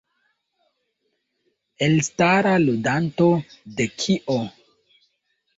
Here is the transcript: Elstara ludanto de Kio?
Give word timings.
Elstara 1.87 2.53
ludanto 2.63 3.29
de 3.81 3.89
Kio? 4.03 4.39